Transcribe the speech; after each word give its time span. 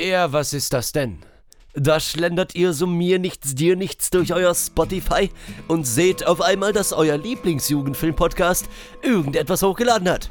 Ja, 0.00 0.32
was 0.32 0.52
ist 0.52 0.72
das 0.72 0.92
denn? 0.92 1.18
Da 1.74 1.98
schlendert 1.98 2.54
ihr 2.54 2.72
so 2.72 2.86
mir 2.86 3.18
nichts, 3.18 3.56
dir 3.56 3.74
nichts 3.74 4.10
durch 4.10 4.32
euer 4.32 4.54
Spotify 4.54 5.28
und 5.66 5.88
seht 5.88 6.24
auf 6.24 6.40
einmal, 6.40 6.72
dass 6.72 6.92
euer 6.92 7.16
Lieblingsjugendfilm-Podcast 7.16 8.68
irgendetwas 9.02 9.62
hochgeladen 9.62 10.08
hat. 10.08 10.30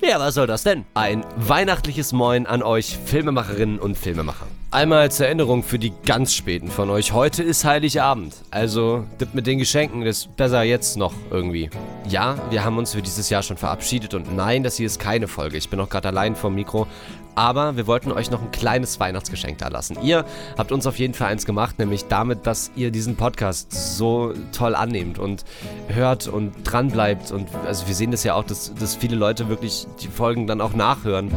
Ja, 0.00 0.20
was 0.20 0.34
soll 0.34 0.46
das 0.46 0.62
denn? 0.62 0.86
Ein 0.94 1.24
weihnachtliches 1.36 2.12
Moin 2.12 2.46
an 2.46 2.62
euch 2.62 2.96
Filmemacherinnen 3.06 3.80
und 3.80 3.98
Filmemacher. 3.98 4.46
Einmal 4.70 4.98
als 4.98 5.18
Erinnerung 5.18 5.62
für 5.62 5.78
die 5.78 5.94
ganz 6.04 6.34
späten 6.34 6.68
von 6.68 6.90
euch. 6.90 7.14
Heute 7.14 7.42
ist 7.42 7.64
Heiligabend. 7.64 8.34
Also, 8.50 9.06
dippt 9.18 9.34
mit 9.34 9.46
den 9.46 9.58
Geschenken, 9.58 10.02
ist 10.02 10.36
besser 10.36 10.62
jetzt 10.62 10.98
noch 10.98 11.14
irgendwie. 11.30 11.70
Ja, 12.06 12.36
wir 12.50 12.66
haben 12.66 12.76
uns 12.76 12.92
für 12.92 13.00
dieses 13.00 13.30
Jahr 13.30 13.42
schon 13.42 13.56
verabschiedet 13.56 14.12
und 14.12 14.36
nein, 14.36 14.62
das 14.62 14.76
hier 14.76 14.84
ist 14.84 15.00
keine 15.00 15.26
Folge. 15.26 15.56
Ich 15.56 15.70
bin 15.70 15.78
noch 15.78 15.88
gerade 15.88 16.08
allein 16.08 16.36
vom 16.36 16.54
Mikro. 16.54 16.86
Aber 17.34 17.76
wir 17.76 17.86
wollten 17.86 18.12
euch 18.12 18.30
noch 18.30 18.42
ein 18.42 18.50
kleines 18.50 19.00
Weihnachtsgeschenk 19.00 19.56
da 19.56 19.68
lassen. 19.68 19.96
Ihr 20.02 20.26
habt 20.58 20.70
uns 20.70 20.86
auf 20.86 20.98
jeden 20.98 21.14
Fall 21.14 21.28
eins 21.28 21.46
gemacht, 21.46 21.78
nämlich 21.78 22.06
damit, 22.08 22.46
dass 22.46 22.70
ihr 22.76 22.90
diesen 22.90 23.16
Podcast 23.16 23.72
so 23.96 24.34
toll 24.52 24.74
annehmt 24.74 25.18
und 25.18 25.46
hört 25.86 26.26
und 26.26 26.52
dran 26.64 26.88
bleibt. 26.90 27.30
Und 27.30 27.48
also 27.64 27.86
wir 27.86 27.94
sehen 27.94 28.10
das 28.10 28.22
ja 28.22 28.34
auch, 28.34 28.44
dass, 28.44 28.74
dass 28.74 28.96
viele 28.96 29.16
Leute 29.16 29.48
wirklich 29.48 29.86
die 30.02 30.08
Folgen 30.08 30.46
dann 30.46 30.60
auch 30.60 30.74
nachhören, 30.74 31.32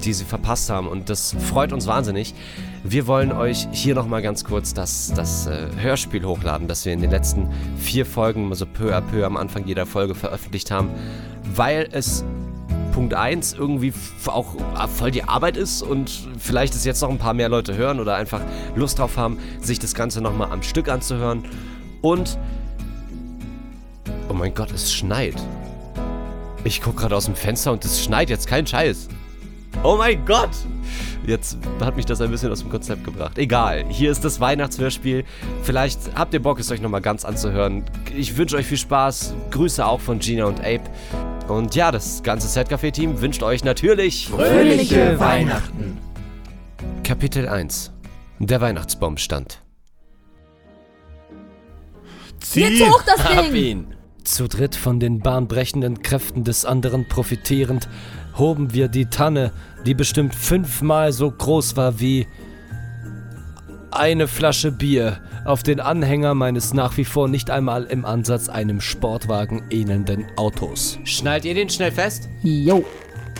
die 0.00 0.12
sie 0.12 0.24
verpasst 0.24 0.70
haben. 0.70 0.88
Und 0.88 1.10
das 1.10 1.34
freut 1.50 1.72
uns 1.72 1.86
wahnsinnig. 1.86 2.34
Wir 2.82 3.06
wollen 3.06 3.32
euch 3.32 3.68
hier 3.72 3.94
nochmal 3.94 4.22
ganz 4.22 4.44
kurz 4.44 4.74
das, 4.74 5.12
das 5.14 5.46
äh, 5.46 5.66
Hörspiel 5.78 6.24
hochladen, 6.24 6.66
das 6.68 6.84
wir 6.84 6.92
in 6.92 7.00
den 7.00 7.10
letzten 7.10 7.48
vier 7.78 8.06
Folgen, 8.06 8.48
also 8.50 8.66
peu 8.66 8.94
à 8.94 9.00
peu 9.00 9.24
am 9.24 9.36
Anfang 9.36 9.66
jeder 9.66 9.86
Folge 9.86 10.14
veröffentlicht 10.14 10.70
haben, 10.70 10.90
weil 11.54 11.88
es 11.92 12.24
Punkt 12.92 13.14
1 13.14 13.52
irgendwie 13.52 13.92
auch 14.26 14.56
voll 14.88 15.10
die 15.10 15.24
Arbeit 15.24 15.56
ist 15.56 15.82
und 15.82 16.10
vielleicht 16.38 16.74
es 16.74 16.84
jetzt 16.84 17.00
noch 17.02 17.10
ein 17.10 17.18
paar 17.18 17.34
mehr 17.34 17.48
Leute 17.48 17.76
hören 17.76 18.00
oder 18.00 18.16
einfach 18.16 18.40
Lust 18.74 18.98
drauf 18.98 19.16
haben, 19.16 19.38
sich 19.60 19.78
das 19.78 19.94
Ganze 19.94 20.20
nochmal 20.20 20.50
am 20.50 20.62
Stück 20.62 20.88
anzuhören. 20.88 21.44
Und. 22.02 22.38
Oh 24.28 24.32
mein 24.32 24.54
Gott, 24.54 24.70
es 24.72 24.92
schneit. 24.92 25.34
Ich 26.62 26.82
gucke 26.82 27.00
gerade 27.00 27.16
aus 27.16 27.24
dem 27.24 27.34
Fenster 27.34 27.72
und 27.72 27.84
es 27.84 28.02
schneit 28.02 28.30
jetzt 28.30 28.46
kein 28.46 28.66
Scheiß. 28.66 29.08
Oh 29.82 29.96
mein 29.96 30.24
Gott! 30.24 30.50
Jetzt 31.26 31.58
hat 31.80 31.96
mich 31.96 32.06
das 32.06 32.20
ein 32.20 32.30
bisschen 32.30 32.50
aus 32.50 32.60
dem 32.60 32.70
Konzept 32.70 33.04
gebracht. 33.04 33.38
Egal, 33.38 33.84
hier 33.88 34.10
ist 34.10 34.24
das 34.24 34.40
Weihnachtshörspiel. 34.40 35.24
Vielleicht 35.62 35.98
habt 36.14 36.34
ihr 36.34 36.42
Bock, 36.42 36.58
es 36.58 36.70
euch 36.70 36.80
nochmal 36.80 37.00
ganz 37.00 37.24
anzuhören. 37.24 37.84
Ich 38.16 38.36
wünsche 38.36 38.56
euch 38.56 38.66
viel 38.66 38.78
Spaß. 38.78 39.34
Grüße 39.50 39.84
auch 39.84 40.00
von 40.00 40.18
Gina 40.18 40.44
und 40.44 40.60
Abe. 40.60 40.82
Und 41.48 41.74
ja, 41.74 41.90
das 41.90 42.22
ganze 42.22 42.48
Setcafé-Team 42.48 43.20
wünscht 43.20 43.42
euch 43.42 43.64
natürlich 43.64 44.28
fröhliche 44.28 45.18
Weihnachten. 45.18 45.98
Kapitel 47.04 47.48
1 47.48 47.92
Der 48.38 48.60
Weihnachtsbaumstand. 48.60 49.62
Zieh 52.40 52.60
Jetzt 52.60 52.88
hoch 52.88 53.02
das 53.02 53.24
Ding! 53.28 53.54
ihn! 53.54 53.94
Zu 54.24 54.48
dritt 54.48 54.76
von 54.76 55.00
den 55.00 55.20
bahnbrechenden 55.20 56.02
Kräften 56.02 56.44
des 56.44 56.64
anderen 56.64 57.08
profitierend, 57.08 57.88
hoben 58.36 58.72
wir 58.72 58.88
die 58.88 59.06
Tanne, 59.06 59.52
die 59.86 59.94
bestimmt 59.94 60.34
fünfmal 60.34 61.12
so 61.12 61.30
groß 61.30 61.76
war 61.76 62.00
wie 62.00 62.26
eine 63.90 64.28
Flasche 64.28 64.70
Bier, 64.72 65.20
auf 65.44 65.62
den 65.62 65.80
Anhänger 65.80 66.34
meines 66.34 66.74
nach 66.74 66.96
wie 66.96 67.04
vor 67.04 67.28
nicht 67.28 67.50
einmal 67.50 67.84
im 67.84 68.04
Ansatz 68.04 68.48
einem 68.48 68.80
Sportwagen 68.80 69.62
ähnelnden 69.70 70.26
Autos. 70.36 70.98
Schnallt 71.04 71.44
ihr 71.44 71.54
den 71.54 71.70
schnell 71.70 71.92
fest? 71.92 72.28
Jo. 72.42 72.84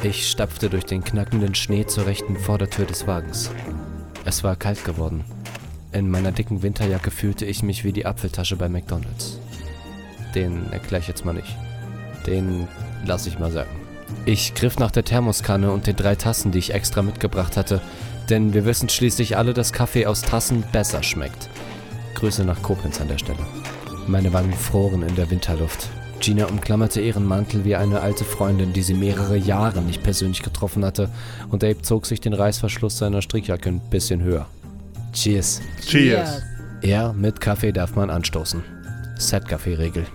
Ich 0.03 0.31
stapfte 0.31 0.71
durch 0.71 0.85
den 0.85 1.05
knackenden 1.05 1.55
Schnee 1.55 1.87
zur 1.87 2.07
rechten 2.07 2.37
Vordertür 2.37 2.87
des 2.87 3.07
Wagens. 3.07 3.51
Es 4.25 4.43
war 4.43 4.57
kalt 4.57 4.85
geworden. 4.85 5.25
In 5.93 6.11
meiner 6.11 6.33
dicken 6.33 6.63
Winterjacke 6.63 7.11
fühlte 7.11 7.45
ich 7.45 7.63
mich 7.63 7.85
wie 7.85 7.93
die 7.93 8.07
Apfeltasche 8.07 8.57
bei 8.57 8.69
McDonald's. 8.69 9.39
Den 10.35 10.73
erkläre 10.73 11.03
ich 11.03 11.09
jetzt 11.09 11.25
mal 11.25 11.35
nicht. 11.35 11.55
Den 12.27 12.67
lasse 13.05 13.29
ich 13.29 13.39
mal 13.39 13.51
sagen. 13.51 13.71
Ich 14.27 14.55
griff 14.55 14.79
nach 14.79 14.91
der 14.91 15.05
Thermoskanne 15.05 15.73
und 15.73 15.87
den 15.87 15.97
drei 15.97 16.15
Tassen, 16.15 16.53
die 16.53 16.59
ich 16.59 16.75
extra 16.75 17.03
mitgebracht 17.03 17.57
hatte, 17.57 17.81
denn 18.29 18.55
wir 18.55 18.65
wissen 18.65 18.89
schließlich 18.89 19.37
alle, 19.37 19.55
dass 19.55 19.73
Kaffee 19.73 20.07
aus 20.07 20.23
Tassen 20.23 20.63
besser 20.73 21.03
schmeckt. 21.03 21.49
Grüße 22.15 22.45
nach 22.45 22.63
Koblenz 22.63 23.01
an 23.01 23.09
der 23.09 23.19
Stelle. 23.19 23.39
Meine 24.07 24.33
Wangen 24.33 24.53
froren 24.53 25.03
in 25.03 25.17
der 25.17 25.31
Winterluft. 25.31 25.89
Gina 26.21 26.45
umklammerte 26.47 27.01
ihren 27.01 27.25
Mantel 27.25 27.65
wie 27.65 27.77
eine 27.77 28.01
alte 28.01 28.25
Freundin, 28.25 28.73
die 28.75 28.83
sie 28.83 28.95
mehrere 28.95 29.37
Jahre 29.37 29.81
nicht 29.81 30.03
persönlich 30.03 30.43
getroffen 30.43 30.85
hatte, 30.85 31.09
und 31.49 31.65
Abe 31.65 31.81
zog 31.83 32.07
sich 32.07 32.21
den 32.21 32.35
Reißverschluss 32.35 32.99
seiner 32.99 33.23
Strickjacke 33.23 33.71
ein 33.71 33.81
bisschen 33.91 34.23
höher. 34.23 34.47
Cheers. 35.13 35.63
Cheers. 35.81 36.43
Ja, 36.83 37.13
mit 37.13 37.41
Kaffee 37.41 37.73
darf 37.73 37.97
man 37.97 38.11
anstoßen. 38.11 38.63
Set-Kaffee-Regel. 39.19 40.07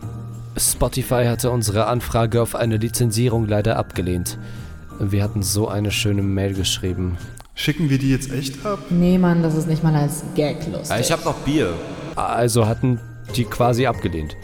Spotify 0.57 1.25
hatte 1.25 1.51
unsere 1.51 1.87
Anfrage 1.87 2.41
auf 2.41 2.55
eine 2.55 2.77
Lizenzierung 2.77 3.47
leider 3.47 3.77
abgelehnt. 3.77 4.37
Wir 4.99 5.23
hatten 5.23 5.43
so 5.43 5.67
eine 5.67 5.91
schöne 5.91 6.21
Mail 6.21 6.53
geschrieben. 6.53 7.17
Schicken 7.55 7.89
wir 7.89 7.97
die 7.97 8.11
jetzt 8.11 8.31
echt 8.31 8.65
ab? 8.65 8.79
Nee, 8.89 9.17
Mann, 9.17 9.43
das 9.43 9.55
ist 9.55 9.67
nicht 9.67 9.83
mal 9.83 9.95
als 9.95 10.23
Gag 10.35 10.57
lustig. 10.71 10.97
Ich 10.99 11.11
hab 11.11 11.25
noch 11.25 11.35
Bier. 11.39 11.73
Also 12.15 12.67
hatten 12.67 12.99
die 13.35 13.43
quasi 13.43 13.85
abgelehnt. 13.85 14.35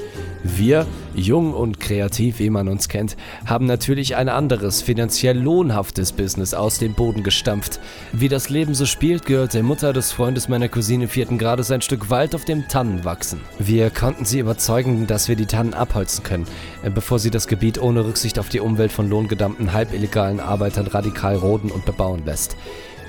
Wir, 0.43 0.87
jung 1.13 1.53
und 1.53 1.79
kreativ, 1.79 2.39
wie 2.39 2.49
man 2.49 2.67
uns 2.67 2.89
kennt, 2.89 3.15
haben 3.45 3.67
natürlich 3.67 4.15
ein 4.15 4.27
anderes, 4.27 4.81
finanziell 4.81 5.37
lohnhaftes 5.37 6.13
Business 6.13 6.55
aus 6.55 6.79
dem 6.79 6.93
Boden 6.93 7.21
gestampft. 7.21 7.79
Wie 8.11 8.27
das 8.27 8.49
Leben 8.49 8.73
so 8.73 8.87
spielt, 8.87 9.25
gehört 9.25 9.53
der 9.53 9.61
Mutter 9.61 9.93
des 9.93 10.11
Freundes 10.11 10.49
meiner 10.49 10.67
Cousine 10.67 11.07
vierten 11.07 11.37
Grades 11.37 11.69
ein 11.69 11.81
Stück 11.81 12.09
Wald 12.09 12.33
auf 12.33 12.43
dem 12.43 12.67
Tannen 12.67 13.05
wachsen. 13.05 13.41
Wir 13.59 13.91
konnten 13.91 14.25
sie 14.25 14.39
überzeugen, 14.39 15.05
dass 15.05 15.27
wir 15.27 15.35
die 15.35 15.45
Tannen 15.45 15.75
abholzen 15.75 16.23
können, 16.23 16.47
bevor 16.95 17.19
sie 17.19 17.29
das 17.29 17.47
Gebiet 17.47 17.79
ohne 17.79 18.03
Rücksicht 18.05 18.39
auf 18.39 18.49
die 18.49 18.61
Umwelt 18.61 18.91
von 18.91 19.09
lohngedammten, 19.09 19.73
halbillegalen 19.73 20.39
Arbeitern 20.39 20.87
radikal 20.87 21.35
roden 21.35 21.69
und 21.69 21.85
bebauen 21.85 22.25
lässt. 22.25 22.57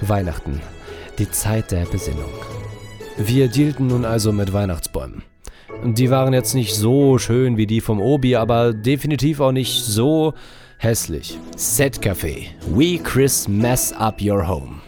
Weihnachten. 0.02 0.60
Die 1.18 1.30
Zeit 1.30 1.70
der 1.70 1.86
Besinnung. 1.86 2.30
Wir 3.16 3.48
dealten 3.48 3.86
nun 3.86 4.04
also 4.04 4.32
mit 4.32 4.52
Weihnachtsbäumen. 4.52 5.22
Die 5.84 6.10
waren 6.10 6.32
jetzt 6.32 6.54
nicht 6.54 6.74
so 6.74 7.18
schön 7.18 7.56
wie 7.56 7.66
die 7.66 7.80
vom 7.80 8.00
Obi, 8.00 8.36
aber 8.36 8.72
definitiv 8.72 9.40
auch 9.40 9.52
nicht 9.52 9.84
so 9.84 10.34
hässlich. 10.78 11.38
Set 11.56 12.00
Café. 12.00 12.46
We 12.66 12.98
Chris 12.98 13.48
mess 13.48 13.92
up 13.92 14.20
your 14.22 14.46
home. 14.46 14.80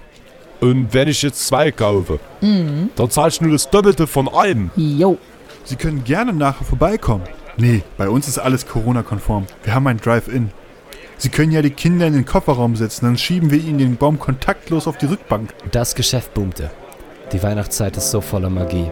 Und 0.61 0.95
wenn 0.95 1.09
ich 1.09 1.22
jetzt 1.22 1.47
zwei 1.47 1.71
kaufe, 1.71 2.21
mhm. 2.41 2.91
dann 2.97 3.11
zahlst 3.11 3.41
du 3.41 3.45
nur 3.45 3.53
das 3.53 3.69
Doppelte 3.69 4.06
von 4.06 4.28
einem. 4.28 4.71
Jo. 4.77 5.19
Sie 5.65 5.77
können 5.77 6.05
gerne 6.05 6.33
nachher 6.33 6.65
vorbeikommen. 6.65 7.25
Nee, 7.56 7.83
bei 7.97 8.09
uns 8.09 8.28
ist 8.28 8.39
alles 8.39 8.66
Corona-konform. 8.66 9.47
Wir 9.62 9.75
haben 9.75 9.87
ein 9.87 9.99
Drive-In. 9.99 10.51
Sie 11.16 11.28
können 11.28 11.53
ja 11.53 11.62
die 11.62 11.71
Kinder 11.71 12.06
in 12.06 12.12
den 12.12 12.25
Kofferraum 12.25 12.77
setzen, 12.77 13.06
dann 13.06 13.16
schieben 13.16 13.51
wir 13.51 13.59
ihnen 13.59 13.78
den 13.78 13.97
Baum 13.97 14.19
kontaktlos 14.19 14.87
auf 14.87 14.99
die 14.99 15.06
Rückbank. 15.06 15.55
Das 15.71 15.95
Geschäft 15.95 16.34
boomte. 16.34 16.71
Die 17.33 17.43
Weihnachtszeit 17.43 17.97
ist 17.97 18.11
so 18.11 18.21
voller 18.21 18.51
Magie. 18.51 18.91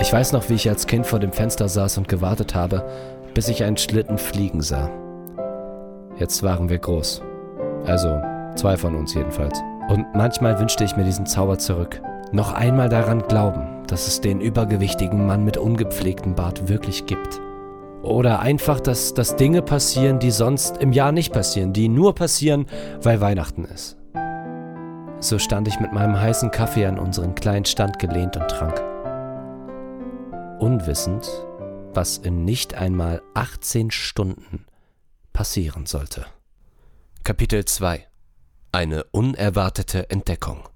Ich 0.00 0.12
weiß 0.12 0.32
noch, 0.32 0.48
wie 0.48 0.54
ich 0.54 0.68
als 0.68 0.86
Kind 0.86 1.06
vor 1.06 1.20
dem 1.20 1.32
Fenster 1.32 1.68
saß 1.68 1.98
und 1.98 2.08
gewartet 2.08 2.54
habe, 2.54 2.84
bis 3.34 3.48
ich 3.48 3.64
einen 3.64 3.76
Schlitten 3.76 4.18
fliegen 4.18 4.60
sah. 4.60 4.90
Jetzt 6.18 6.42
waren 6.42 6.68
wir 6.68 6.78
groß. 6.78 7.22
Also, 7.86 8.20
zwei 8.54 8.76
von 8.76 8.94
uns 8.94 9.14
jedenfalls. 9.14 9.60
Und 9.88 10.06
manchmal 10.14 10.58
wünschte 10.58 10.84
ich 10.84 10.96
mir 10.96 11.04
diesen 11.04 11.26
Zauber 11.26 11.58
zurück. 11.58 12.00
Noch 12.32 12.52
einmal 12.52 12.88
daran 12.88 13.22
glauben, 13.22 13.66
dass 13.86 14.06
es 14.06 14.20
den 14.20 14.40
übergewichtigen 14.40 15.26
Mann 15.26 15.44
mit 15.44 15.56
ungepflegtem 15.56 16.34
Bart 16.34 16.68
wirklich 16.68 17.06
gibt. 17.06 17.40
Oder 18.02 18.40
einfach, 18.40 18.80
dass, 18.80 19.14
dass 19.14 19.36
Dinge 19.36 19.62
passieren, 19.62 20.18
die 20.18 20.30
sonst 20.30 20.78
im 20.78 20.92
Jahr 20.92 21.12
nicht 21.12 21.32
passieren, 21.32 21.72
die 21.72 21.88
nur 21.88 22.14
passieren, 22.14 22.66
weil 23.02 23.20
Weihnachten 23.20 23.64
ist. 23.64 23.96
So 25.20 25.38
stand 25.38 25.68
ich 25.68 25.78
mit 25.78 25.92
meinem 25.92 26.20
heißen 26.20 26.50
Kaffee 26.50 26.86
an 26.86 26.98
unseren 26.98 27.34
kleinen 27.34 27.64
Stand 27.64 27.98
gelehnt 27.98 28.36
und 28.36 28.48
trank. 28.48 28.91
Unwissend, 30.62 31.28
was 31.92 32.18
in 32.18 32.44
nicht 32.44 32.74
einmal 32.74 33.20
18 33.34 33.90
Stunden 33.90 34.64
passieren 35.32 35.86
sollte. 35.86 36.24
Kapitel 37.24 37.64
2 37.64 38.06
Eine 38.70 39.02
unerwartete 39.10 40.08
Entdeckung. 40.08 40.68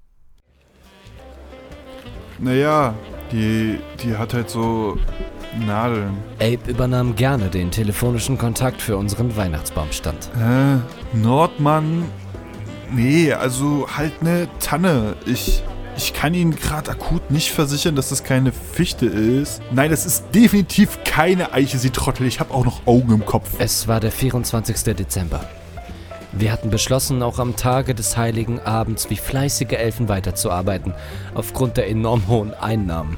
Naja, 2.37 2.95
die, 3.31 3.79
die 4.03 4.17
hat 4.17 4.33
halt 4.33 4.49
so 4.49 4.97
Nadeln. 5.65 6.17
Abe 6.41 6.69
übernahm 6.69 7.15
gerne 7.15 7.47
den 7.47 7.71
telefonischen 7.71 8.37
Kontakt 8.37 8.81
für 8.81 8.97
unseren 8.97 9.37
Weihnachtsbaumstand. 9.37 10.31
Äh, 10.35 11.15
Nordmann? 11.15 12.03
Nee, 12.91 13.31
also 13.31 13.87
halt 13.95 14.15
eine 14.19 14.49
Tanne. 14.59 15.15
Ich, 15.25 15.63
ich 15.97 16.13
kann 16.13 16.33
Ihnen 16.33 16.55
gerade 16.55 16.91
akut 16.91 17.31
nicht 17.31 17.51
versichern, 17.51 17.95
dass 17.95 18.09
das 18.09 18.23
keine 18.23 18.51
Fichte 18.51 19.07
ist. 19.07 19.61
Nein, 19.71 19.89
das 19.89 20.05
ist 20.05 20.25
definitiv 20.33 20.99
keine 21.03 21.53
Eiche, 21.53 21.79
Sie 21.79 21.89
Trottel. 21.89 22.27
Ich 22.27 22.39
habe 22.39 22.53
auch 22.53 22.63
noch 22.63 22.85
Augen 22.85 23.13
im 23.13 23.25
Kopf. 23.25 23.49
Es 23.57 23.87
war 23.87 23.99
der 23.99 24.11
24. 24.11 24.95
Dezember. 24.95 25.43
Wir 26.33 26.51
hatten 26.51 26.69
beschlossen, 26.69 27.23
auch 27.23 27.39
am 27.39 27.55
Tage 27.55 27.95
des 27.95 28.15
heiligen 28.15 28.59
Abends 28.59 29.09
wie 29.09 29.15
fleißige 29.15 29.71
Elfen 29.71 30.07
weiterzuarbeiten, 30.07 30.93
aufgrund 31.33 31.77
der 31.77 31.89
enorm 31.89 32.27
hohen 32.27 32.53
Einnahmen. 32.53 33.17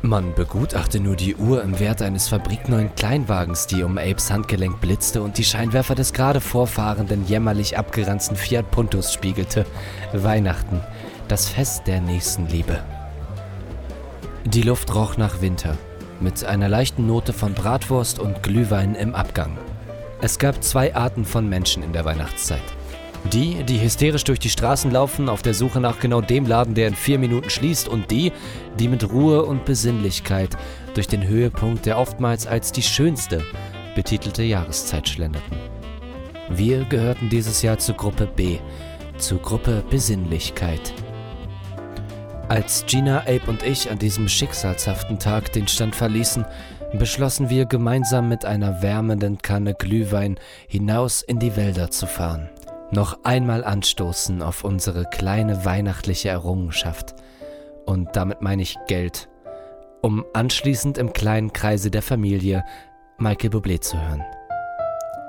Man 0.00 0.34
begutachte 0.34 1.00
nur 1.00 1.16
die 1.16 1.34
Uhr 1.34 1.62
im 1.62 1.80
Wert 1.80 2.00
eines 2.00 2.28
fabrikneuen 2.28 2.94
Kleinwagens, 2.94 3.66
die 3.66 3.82
um 3.82 3.98
Apes 3.98 4.30
Handgelenk 4.30 4.80
blitzte 4.80 5.20
und 5.20 5.36
die 5.36 5.44
Scheinwerfer 5.44 5.96
des 5.96 6.12
gerade 6.12 6.40
vorfahrenden, 6.40 7.26
jämmerlich 7.26 7.76
abgeranzten 7.76 8.36
Fiat 8.36 8.70
Puntos 8.70 9.12
spiegelte. 9.12 9.66
Weihnachten, 10.12 10.80
das 11.28 11.48
Fest 11.48 11.86
der 11.86 12.00
Nächstenliebe. 12.00 12.82
Die 14.44 14.62
Luft 14.62 14.94
roch 14.94 15.18
nach 15.18 15.42
Winter, 15.42 15.76
mit 16.20 16.42
einer 16.44 16.68
leichten 16.68 17.06
Note 17.06 17.32
von 17.34 17.52
Bratwurst 17.52 18.18
und 18.18 18.42
Glühwein 18.42 18.94
im 18.94 19.14
Abgang. 19.14 19.58
Es 20.22 20.38
gab 20.38 20.62
zwei 20.64 20.94
Arten 20.94 21.24
von 21.24 21.48
Menschen 21.48 21.82
in 21.82 21.92
der 21.92 22.04
Weihnachtszeit. 22.04 22.62
Die, 23.32 23.62
die 23.64 23.80
hysterisch 23.80 24.24
durch 24.24 24.38
die 24.38 24.48
Straßen 24.48 24.90
laufen, 24.90 25.28
auf 25.28 25.42
der 25.42 25.52
Suche 25.52 25.80
nach 25.80 26.00
genau 26.00 26.20
dem 26.20 26.46
Laden, 26.46 26.74
der 26.74 26.88
in 26.88 26.94
vier 26.94 27.18
Minuten 27.18 27.50
schließt, 27.50 27.88
und 27.88 28.10
die, 28.10 28.32
die 28.78 28.88
mit 28.88 29.10
Ruhe 29.10 29.44
und 29.44 29.64
Besinnlichkeit 29.64 30.56
durch 30.94 31.08
den 31.08 31.26
Höhepunkt, 31.26 31.84
der 31.84 31.98
oftmals 31.98 32.46
als 32.46 32.72
die 32.72 32.82
schönste 32.82 33.42
betitelte 33.94 34.42
Jahreszeit 34.44 35.08
schlenderten. 35.08 35.58
Wir 36.48 36.84
gehörten 36.84 37.28
dieses 37.28 37.60
Jahr 37.60 37.78
zur 37.78 37.96
Gruppe 37.96 38.26
B, 38.26 38.58
zur 39.18 39.42
Gruppe 39.42 39.84
Besinnlichkeit. 39.90 40.94
Als 42.48 42.86
Gina, 42.86 43.20
Abe 43.20 43.42
und 43.46 43.62
ich 43.62 43.90
an 43.90 43.98
diesem 43.98 44.28
schicksalshaften 44.28 45.18
Tag 45.18 45.52
den 45.52 45.68
Stand 45.68 45.94
verließen, 45.94 46.46
beschlossen 46.94 47.50
wir 47.50 47.66
gemeinsam 47.66 48.28
mit 48.28 48.44
einer 48.44 48.82
wärmenden 48.82 49.38
Kanne 49.38 49.74
Glühwein 49.74 50.40
hinaus 50.66 51.22
in 51.22 51.38
die 51.38 51.56
Wälder 51.56 51.90
zu 51.90 52.06
fahren 52.06 52.48
noch 52.90 53.24
einmal 53.24 53.64
anstoßen 53.64 54.42
auf 54.42 54.64
unsere 54.64 55.04
kleine 55.04 55.64
weihnachtliche 55.64 56.30
Errungenschaft. 56.30 57.14
Und 57.84 58.16
damit 58.16 58.42
meine 58.42 58.62
ich 58.62 58.76
Geld, 58.86 59.28
um 60.02 60.24
anschließend 60.32 60.98
im 60.98 61.12
kleinen 61.12 61.52
Kreise 61.52 61.90
der 61.90 62.02
Familie 62.02 62.64
Michael 63.18 63.50
Bublé 63.50 63.80
zu 63.80 64.00
hören. 64.00 64.24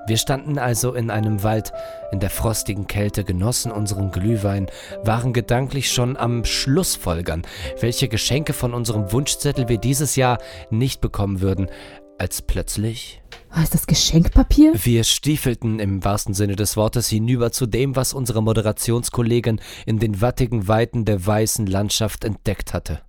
Wir 0.09 0.17
standen 0.17 0.57
also 0.57 0.95
in 0.95 1.11
einem 1.11 1.43
Wald 1.43 1.71
in 2.11 2.19
der 2.19 2.31
frostigen 2.31 2.87
Kälte, 2.87 3.23
genossen 3.23 3.71
unseren 3.71 4.09
Glühwein, 4.09 4.65
waren 5.03 5.33
gedanklich 5.33 5.91
schon 5.91 6.17
am 6.17 6.45
Schlussfolgern, 6.45 7.43
welche 7.79 8.07
Geschenke 8.07 8.53
von 8.53 8.73
unserem 8.73 9.11
Wunschzettel 9.11 9.69
wir 9.69 9.77
dieses 9.77 10.15
Jahr 10.15 10.39
nicht 10.71 10.99
bekommen 10.99 11.41
würden, 11.41 11.69
als 12.17 12.41
plötzlich 12.41 13.21
was 13.51 13.63
ist 13.63 13.73
das 13.73 13.87
Geschenkpapier? 13.87 14.73
Wir 14.75 15.03
stiefelten 15.03 15.79
im 15.79 16.03
wahrsten 16.03 16.35
Sinne 16.35 16.55
des 16.55 16.77
Wortes 16.77 17.07
hinüber 17.07 17.51
zu 17.51 17.65
dem, 17.65 17.95
was 17.95 18.13
unsere 18.13 18.43
Moderationskollegin 18.43 19.59
in 19.87 19.97
den 19.97 20.21
wattigen 20.21 20.67
Weiten 20.67 21.03
der 21.03 21.25
weißen 21.25 21.65
Landschaft 21.65 22.23
entdeckt 22.23 22.73
hatte. 22.73 23.01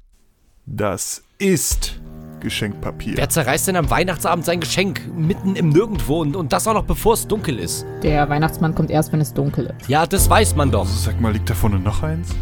Das 0.65 1.23
ist 1.39 2.01
Geschenkpapier. 2.41 3.17
Wer 3.17 3.29
zerreißt 3.29 3.69
denn 3.69 3.77
am 3.77 3.91
Weihnachtsabend 3.91 4.45
sein 4.45 4.61
Geschenk 4.61 5.03
mitten 5.15 5.57
im 5.57 5.69
Nirgendwo 5.69 6.21
und, 6.21 6.37
und 6.37 6.53
das 6.53 6.67
auch 6.67 6.75
noch 6.75 6.85
bevor 6.85 7.15
es 7.15 7.27
dunkel 7.27 7.59
ist? 7.59 7.87
Der 8.03 8.29
Weihnachtsmann 8.29 8.75
kommt 8.75 8.91
erst, 8.91 9.13
wenn 9.13 9.21
es 9.21 9.33
dunkel 9.33 9.75
ist. 9.79 9.89
Ja, 9.89 10.07
das 10.07 10.29
weiß 10.29 10.57
man 10.57 10.71
doch. 10.71 10.87
Sag 10.87 11.21
mal, 11.21 11.33
liegt 11.33 11.49
da 11.51 11.55
vorne 11.55 11.79
noch 11.79 12.03
eins? 12.03 12.35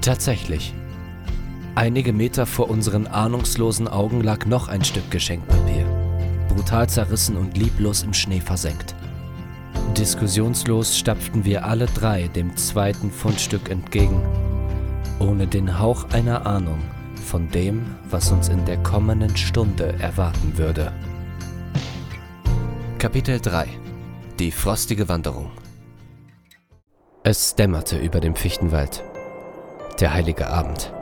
Tatsächlich. 0.00 0.74
Einige 1.74 2.12
Meter 2.12 2.46
vor 2.46 2.70
unseren 2.70 3.06
ahnungslosen 3.06 3.88
Augen 3.88 4.22
lag 4.22 4.46
noch 4.46 4.68
ein 4.68 4.84
Stück 4.84 5.10
Geschenkpapier 5.10 5.84
brutal 6.56 6.88
zerrissen 6.88 7.36
und 7.36 7.56
lieblos 7.56 8.02
im 8.02 8.14
Schnee 8.14 8.40
versenkt. 8.40 8.94
Diskussionslos 9.96 10.98
stapften 10.98 11.44
wir 11.44 11.66
alle 11.66 11.86
drei 11.86 12.28
dem 12.28 12.56
zweiten 12.56 13.10
Fundstück 13.10 13.70
entgegen, 13.70 14.22
ohne 15.18 15.46
den 15.46 15.78
Hauch 15.78 16.10
einer 16.10 16.46
Ahnung 16.46 16.78
von 17.26 17.50
dem, 17.50 17.96
was 18.08 18.30
uns 18.30 18.48
in 18.48 18.64
der 18.64 18.78
kommenden 18.78 19.36
Stunde 19.36 19.94
erwarten 19.98 20.56
würde. 20.56 20.92
Kapitel 22.98 23.40
3 23.40 23.66
Die 24.38 24.52
frostige 24.52 25.08
Wanderung 25.08 25.50
Es 27.24 27.54
dämmerte 27.54 27.98
über 27.98 28.20
dem 28.20 28.34
Fichtenwald. 28.34 29.02
Der 30.00 30.14
heilige 30.14 30.46
Abend. 30.46 30.92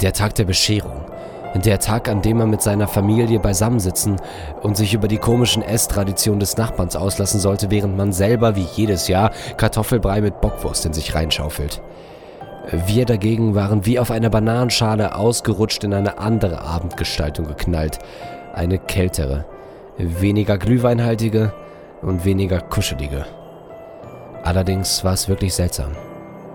Der 0.00 0.12
Tag 0.12 0.34
der 0.34 0.44
Bescherung 0.44 1.04
der 1.54 1.80
Tag, 1.80 2.08
an 2.08 2.22
dem 2.22 2.38
man 2.38 2.50
mit 2.50 2.62
seiner 2.62 2.88
Familie 2.88 3.40
beisammensitzen 3.40 4.20
und 4.62 4.76
sich 4.76 4.94
über 4.94 5.08
die 5.08 5.18
komischen 5.18 5.62
Esstraditionen 5.62 6.40
des 6.40 6.56
Nachbarns 6.56 6.96
auslassen 6.96 7.40
sollte, 7.40 7.70
während 7.70 7.96
man 7.96 8.12
selber 8.12 8.54
wie 8.54 8.66
jedes 8.74 9.08
Jahr 9.08 9.32
Kartoffelbrei 9.56 10.20
mit 10.20 10.40
Bockwurst 10.40 10.86
in 10.86 10.92
sich 10.92 11.14
reinschaufelt. 11.14 11.82
Wir 12.70 13.06
dagegen 13.06 13.54
waren 13.54 13.86
wie 13.86 13.98
auf 13.98 14.10
einer 14.10 14.28
Bananenschale 14.28 15.14
ausgerutscht 15.14 15.84
in 15.84 15.94
eine 15.94 16.18
andere 16.18 16.60
Abendgestaltung 16.60 17.46
geknallt. 17.46 17.98
Eine 18.52 18.78
kältere, 18.78 19.46
weniger 19.96 20.58
glühweinhaltige 20.58 21.54
und 22.02 22.26
weniger 22.26 22.60
kuschelige. 22.60 23.24
Allerdings 24.44 25.02
war 25.02 25.14
es 25.14 25.30
wirklich 25.30 25.54
seltsam. 25.54 25.92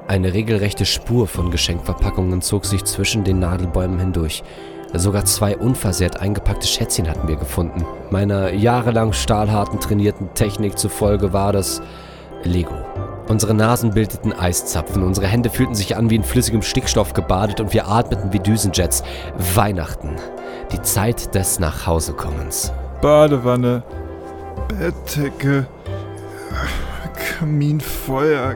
Eine 0.08 0.34
regelrechte 0.34 0.86
Spur 0.86 1.28
von 1.28 1.50
Geschenkverpackungen 1.50 2.42
zog 2.42 2.66
sich 2.66 2.84
zwischen 2.84 3.24
den 3.24 3.40
Nadelbäumen 3.40 4.00
hindurch. 4.00 4.44
Sogar 4.94 5.26
zwei 5.26 5.58
unversehrt 5.58 6.22
eingepackte 6.22 6.68
Schätzchen 6.68 7.10
hatten 7.10 7.28
wir 7.28 7.38
gefunden. 7.38 7.88
Meiner 8.12 8.54
jahrelang 8.54 9.14
stahlharten 9.14 9.80
trainierten 9.80 10.32
Technik 10.36 10.78
zufolge 10.78 11.34
war 11.34 11.54
das 11.54 11.82
Lego. 12.44 12.76
Unsere 13.28 13.54
Nasen 13.54 13.92
bildeten 13.92 14.34
Eiszapfen, 14.34 15.04
unsere 15.04 15.28
Hände 15.28 15.50
fühlten 15.50 15.76
sich 15.76 15.96
an 15.96 16.10
wie 16.10 16.16
in 16.16 16.24
flüssigem 16.24 16.62
Stickstoff 16.62 17.14
gebadet 17.14 17.62
und 17.62 17.74
wir 17.74 17.88
atmeten 17.88 18.34
wie 18.34 18.40
Düsenjets. 18.40 19.04
Weihnachten. 19.56 20.16
Die 20.72 20.82
Zeit 20.82 21.34
des 21.34 21.60
Nachhausekommens. 21.60 22.74
Badewanne, 23.02 23.84
Bettdecke, 24.68 25.66
Kaminfeuer, 27.40 28.56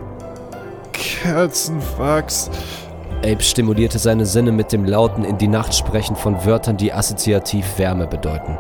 Kerzenwachs. 0.92 2.50
Abe 3.24 3.42
stimulierte 3.42 4.00
seine 4.00 4.26
Sinne 4.26 4.52
mit 4.52 4.72
dem 4.72 4.86
lauten 4.86 5.24
in 5.24 5.38
die 5.38 5.48
Nacht 5.48 5.74
sprechen 5.74 6.16
von 6.16 6.46
Wörtern, 6.46 6.78
die 6.78 6.94
assoziativ 6.94 7.78
Wärme 7.78 8.06
bedeuten. 8.06 8.58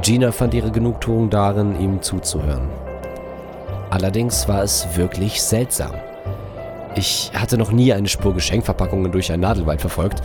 Gina 0.00 0.32
fand 0.32 0.54
ihre 0.54 0.70
Genugtuung 0.70 1.30
darin, 1.30 1.80
ihm 1.80 2.02
zuzuhören. 2.02 2.68
Allerdings 3.96 4.46
war 4.46 4.62
es 4.62 4.86
wirklich 4.94 5.42
seltsam. 5.42 5.92
Ich 6.96 7.30
hatte 7.32 7.56
noch 7.56 7.72
nie 7.72 7.94
eine 7.94 8.08
Spur 8.08 8.34
Geschenkverpackungen 8.34 9.10
durch 9.10 9.32
ein 9.32 9.40
Nadelwald 9.40 9.80
verfolgt. 9.80 10.22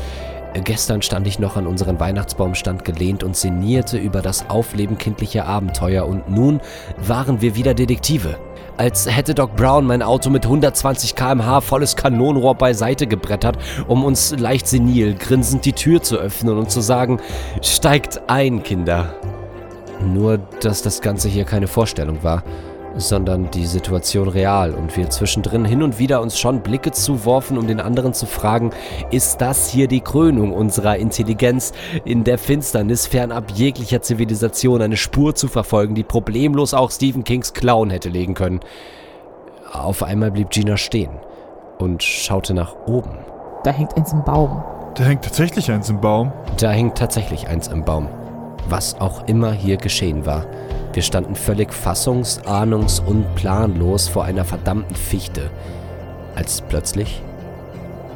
Gestern 0.66 1.02
stand 1.02 1.26
ich 1.26 1.40
noch 1.40 1.56
an 1.56 1.68
unseren 1.68 1.98
Weihnachtsbaumstand 1.98 2.84
gelehnt 2.84 3.24
und 3.24 3.38
sinnierte 3.38 3.98
über 3.98 4.22
das 4.22 4.50
Aufleben 4.50 4.98
kindlicher 4.98 5.46
Abenteuer 5.46 6.06
und 6.06 6.30
nun 6.30 6.60
waren 6.98 7.40
wir 7.40 7.56
wieder 7.56 7.74
Detektive 7.74 8.38
als 8.76 9.10
hätte 9.10 9.36
Doc 9.36 9.56
Brown 9.56 9.86
mein 9.86 10.02
Auto 10.02 10.30
mit 10.30 10.44
120 10.44 11.16
km/h 11.16 11.62
volles 11.62 11.96
Kanonenrohr 11.96 12.56
beiseite 12.56 13.06
gebrettert, 13.06 13.58
um 13.88 14.04
uns 14.04 14.36
leicht 14.38 14.66
senil 14.68 15.14
grinsend 15.14 15.66
die 15.66 15.74
Tür 15.74 16.02
zu 16.02 16.18
öffnen 16.18 16.58
und 16.58 16.72
zu 16.72 16.82
sagen, 16.82 17.20
steigt 17.62 18.24
ein, 18.28 18.64
Kinder. 18.64 19.14
Nur, 20.04 20.40
dass 20.62 20.82
das 20.82 21.02
Ganze 21.02 21.30
hier 21.30 21.46
keine 21.46 21.68
Vorstellung 21.68 22.24
war 22.24 22.44
sondern 22.96 23.50
die 23.52 23.66
Situation 23.66 24.28
real 24.28 24.74
und 24.74 24.96
wir 24.98 25.10
zwischendrin 25.10 25.66
hin 25.66 25.84
und 25.84 26.00
wieder 26.00 26.22
uns 26.22 26.38
schon 26.38 26.62
Blicke 26.62 26.92
zuworfen, 26.92 27.58
um 27.58 27.68
den 27.68 27.80
anderen 27.80 28.14
zu 28.14 28.26
fragen, 28.26 28.72
ist 29.12 29.42
das 29.42 29.70
hier 29.70 29.88
die 29.88 30.02
Krönung 30.02 30.54
unserer 30.54 30.98
Intelligenz, 30.98 31.74
in 32.06 32.24
der 32.24 32.38
Finsternis 32.38 33.08
fernab 33.08 33.52
jeglicher 33.52 34.02
Zivilisation 34.02 34.82
eine 34.82 34.98
Spur 34.98 35.36
zu 35.36 35.48
verfolgen, 35.48 35.96
die 35.96 36.04
problemlos 36.04 36.74
auch 36.74 36.92
Stephen 36.92 37.24
Kings 37.24 37.54
Clown 37.54 37.90
hätte 37.90 38.10
legen 38.10 38.34
können. 38.34 38.60
Auf 39.72 40.04
einmal 40.04 40.32
blieb 40.32 40.50
Gina 40.50 40.78
stehen 40.78 41.12
und 41.80 42.04
schaute 42.04 42.54
nach 42.54 42.76
oben. 42.88 43.18
Da 43.64 43.72
hängt 43.72 43.96
eins 43.96 44.12
im 44.12 44.24
Baum. 44.24 44.64
Da 44.96 45.04
hängt 45.04 45.24
tatsächlich 45.24 45.72
eins 45.72 45.90
im 45.90 46.02
Baum. 46.02 46.34
Da 46.60 46.72
hängt 46.72 46.98
tatsächlich 46.98 47.48
eins 47.48 47.68
im 47.68 47.86
Baum. 47.86 48.08
Was 48.68 49.00
auch 49.00 49.28
immer 49.28 49.52
hier 49.52 49.78
geschehen 49.78 50.26
war. 50.26 50.46
Wir 50.94 51.02
standen 51.02 51.36
völlig 51.36 51.72
fassungs-, 51.72 52.44
ahnungs- 52.46 53.00
und 53.00 53.36
planlos 53.36 54.08
vor 54.08 54.26
einer 54.26 54.44
verdammten 54.44 54.96
Fichte. 54.96 55.50
Als 56.36 56.62
plötzlich. 56.62 57.22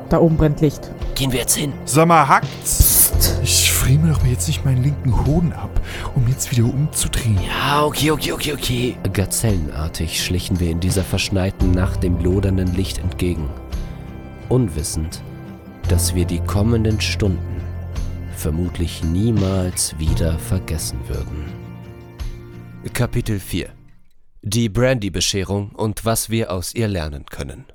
Da 0.10 0.20
oben 0.20 0.38
brennt 0.38 0.62
Licht. 0.62 0.92
Gehen 1.16 1.32
wir 1.32 1.40
jetzt 1.40 1.56
hin. 1.56 1.74
Sag 1.86 2.08
mal, 2.08 2.28
hackt's? 2.28 3.12
Psst. 3.14 3.40
Ich 3.44 3.72
friere 3.72 4.00
mir 4.00 4.14
doch 4.14 4.22
mal 4.22 4.32
jetzt 4.32 4.48
nicht 4.48 4.66
meinen 4.66 4.84
linken 4.84 5.26
Hoden 5.26 5.54
ab, 5.54 5.82
um 6.16 6.28
jetzt 6.28 6.52
wieder 6.52 6.66
umzudrehen. 6.66 7.40
Ja, 7.48 7.86
okay, 7.86 8.12
okay, 8.12 8.34
okay, 8.34 8.54
okay. 8.54 8.98
Gazellenartig 9.14 10.24
schlichen 10.24 10.60
wir 10.60 10.70
in 10.72 10.80
dieser 10.80 11.04
verschneiten 11.04 11.72
Nacht 11.72 12.04
dem 12.04 12.20
lodernden 12.20 12.74
Licht 12.76 12.98
entgegen. 12.98 13.50
Unwissend, 14.50 15.22
dass 15.88 16.14
wir 16.14 16.26
die 16.26 16.42
kommenden 16.42 17.00
Stunden 17.00 17.62
vermutlich 18.36 19.04
niemals 19.04 19.98
wieder 19.98 20.38
vergessen 20.38 21.00
würden. 21.08 21.65
Kapitel 22.94 23.40
4 23.40 23.70
Die 24.44 24.70
Brandy-Bescherung 24.70 25.72
und 25.72 26.06
was 26.06 26.30
wir 26.30 26.52
aus 26.52 26.74
ihr 26.76 26.88
lernen 26.88 27.26
können. 27.26 27.66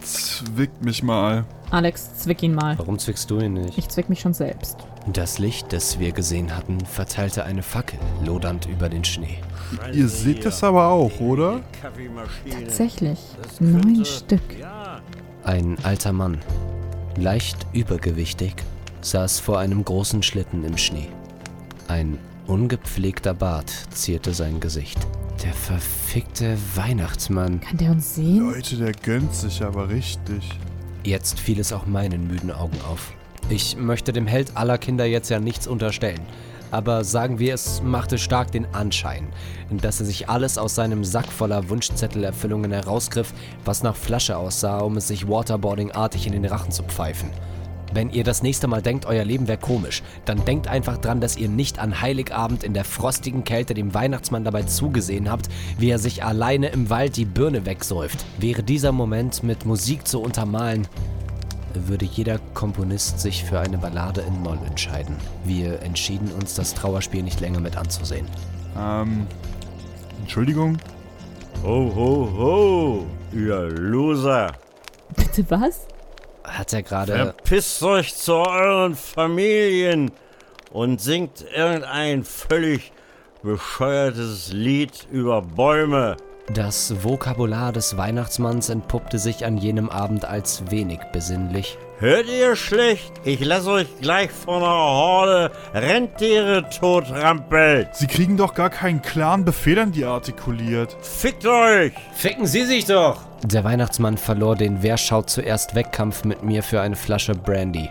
Zwickt 0.00 0.82
mich 0.82 1.02
mal. 1.02 1.44
Alex, 1.70 2.16
zwick 2.16 2.42
ihn 2.42 2.54
mal. 2.54 2.78
Warum 2.78 2.98
zwickst 2.98 3.30
du 3.30 3.40
ihn 3.40 3.52
nicht? 3.52 3.76
Ich 3.76 3.88
zwick 3.88 4.08
mich 4.08 4.20
schon 4.20 4.32
selbst. 4.32 4.78
Das 5.12 5.38
Licht, 5.38 5.72
das 5.72 6.00
wir 6.00 6.12
gesehen 6.12 6.56
hatten, 6.56 6.80
verteilte 6.80 7.44
eine 7.44 7.62
Fackel, 7.62 7.98
lodernd 8.24 8.66
über 8.66 8.88
den 8.88 9.04
Schnee. 9.04 9.38
Ihr 9.92 10.08
seht 10.08 10.44
das 10.44 10.64
aber 10.64 10.88
auch, 10.88 11.20
oder? 11.20 11.60
Tatsächlich. 12.50 13.18
Neun 13.60 14.04
Stück. 14.04 14.40
Ein 15.44 15.76
alter 15.84 16.12
Mann, 16.12 16.38
leicht 17.16 17.66
übergewichtig, 17.74 18.54
saß 19.02 19.40
vor 19.40 19.58
einem 19.58 19.84
großen 19.84 20.22
Schlitten 20.22 20.64
im 20.64 20.78
Schnee. 20.78 21.08
Ein 21.86 22.18
ungepflegter 22.48 23.34
Bart 23.34 23.70
zierte 23.90 24.32
sein 24.32 24.58
Gesicht. 24.58 24.98
Der 25.44 25.52
verfickte 25.52 26.56
Weihnachtsmann. 26.74 27.60
Kann 27.60 27.76
der 27.76 27.92
uns 27.92 28.16
sehen? 28.16 28.50
Leute, 28.50 28.76
der 28.76 28.92
gönnt 28.92 29.34
sich 29.34 29.62
aber 29.62 29.88
richtig. 29.88 30.58
Jetzt 31.04 31.38
fiel 31.38 31.60
es 31.60 31.72
auch 31.72 31.86
meinen 31.86 32.26
müden 32.26 32.50
Augen 32.50 32.78
auf. 32.90 33.12
Ich 33.50 33.76
möchte 33.76 34.12
dem 34.12 34.26
Held 34.26 34.56
aller 34.56 34.78
Kinder 34.78 35.04
jetzt 35.04 35.28
ja 35.28 35.38
nichts 35.38 35.66
unterstellen. 35.66 36.20
Aber 36.70 37.04
sagen 37.04 37.38
wir, 37.38 37.54
es 37.54 37.82
machte 37.82 38.18
stark 38.18 38.50
den 38.52 38.66
Anschein, 38.74 39.28
dass 39.70 40.00
er 40.00 40.06
sich 40.06 40.28
alles 40.28 40.58
aus 40.58 40.74
seinem 40.74 41.02
Sack 41.02 41.26
voller 41.26 41.70
Wunschzettelerfüllungen 41.70 42.72
herausgriff, 42.72 43.32
was 43.64 43.82
nach 43.82 43.96
Flasche 43.96 44.36
aussah, 44.36 44.80
um 44.80 44.96
es 44.96 45.08
sich 45.08 45.28
Waterboarding-artig 45.28 46.26
in 46.26 46.32
den 46.32 46.44
Rachen 46.44 46.72
zu 46.72 46.82
pfeifen. 46.82 47.30
Wenn 47.92 48.10
ihr 48.10 48.24
das 48.24 48.42
nächste 48.42 48.66
Mal 48.66 48.82
denkt, 48.82 49.06
euer 49.06 49.24
Leben 49.24 49.48
wäre 49.48 49.58
komisch, 49.58 50.02
dann 50.24 50.44
denkt 50.44 50.68
einfach 50.68 50.98
dran, 50.98 51.20
dass 51.20 51.36
ihr 51.36 51.48
nicht 51.48 51.78
an 51.78 52.00
Heiligabend 52.00 52.62
in 52.62 52.74
der 52.74 52.84
frostigen 52.84 53.44
Kälte 53.44 53.74
dem 53.74 53.94
Weihnachtsmann 53.94 54.44
dabei 54.44 54.64
zugesehen 54.64 55.30
habt, 55.30 55.48
wie 55.78 55.90
er 55.90 55.98
sich 55.98 56.24
alleine 56.24 56.68
im 56.68 56.90
Wald 56.90 57.16
die 57.16 57.24
Birne 57.24 57.64
wegsäuft. 57.66 58.24
Wäre 58.38 58.62
dieser 58.62 58.92
Moment 58.92 59.42
mit 59.42 59.64
Musik 59.64 60.06
zu 60.06 60.20
untermalen, 60.20 60.86
würde 61.74 62.04
jeder 62.04 62.38
Komponist 62.54 63.20
sich 63.20 63.44
für 63.44 63.60
eine 63.60 63.78
Ballade 63.78 64.22
in 64.22 64.42
Moll 64.42 64.58
entscheiden. 64.66 65.16
Wir 65.44 65.80
entschieden 65.82 66.30
uns, 66.32 66.54
das 66.54 66.74
Trauerspiel 66.74 67.22
nicht 67.22 67.40
länger 67.40 67.60
mit 67.60 67.76
anzusehen. 67.76 68.26
Ähm, 68.76 69.26
Entschuldigung? 70.20 70.78
Ho, 71.62 71.92
ho, 71.94 72.28
ho, 72.36 73.06
ihr 73.32 73.68
Loser. 73.70 74.52
Bitte 75.16 75.44
was? 75.50 75.86
Hat 76.48 76.72
er 76.72 76.82
gerade... 76.82 77.12
Verpisst 77.12 77.82
euch 77.82 78.14
zu 78.14 78.34
euren 78.34 78.94
Familien 78.94 80.10
und 80.70 81.00
singt 81.00 81.44
irgendein 81.54 82.24
völlig 82.24 82.92
bescheuertes 83.42 84.52
Lied 84.52 85.06
über 85.10 85.42
Bäume. 85.42 86.16
Das 86.54 87.04
Vokabular 87.04 87.72
des 87.72 87.98
Weihnachtsmanns 87.98 88.70
entpuppte 88.70 89.18
sich 89.18 89.44
an 89.44 89.58
jenem 89.58 89.90
Abend 89.90 90.24
als 90.24 90.70
wenig 90.70 90.98
besinnlich. 91.12 91.76
Hört 91.98 92.26
ihr 92.26 92.56
schlecht? 92.56 93.12
Ich 93.24 93.44
lasse 93.44 93.70
euch 93.70 93.86
gleich 94.00 94.30
von 94.30 94.62
einer 94.62 94.72
Horde 94.72 95.50
Rentiere 95.74 96.64
totrampeln. 96.70 97.88
Sie 97.92 98.06
kriegen 98.06 98.38
doch 98.38 98.54
gar 98.54 98.70
keinen 98.70 99.02
klaren 99.02 99.44
Befehl 99.44 99.78
an 99.78 99.92
die 99.92 100.06
artikuliert. 100.06 100.96
Fickt 101.02 101.44
euch! 101.44 101.92
Ficken 102.14 102.46
Sie 102.46 102.64
sich 102.64 102.86
doch! 102.86 103.20
Der 103.44 103.64
Weihnachtsmann 103.64 104.16
verlor 104.16 104.56
den 104.56 104.82
Wer 104.82 104.96
schaut 104.96 105.28
zuerst 105.28 105.74
Wettkampf 105.74 106.24
mit 106.24 106.42
mir 106.42 106.62
für 106.62 106.80
eine 106.80 106.96
Flasche 106.96 107.34
Brandy. 107.34 107.90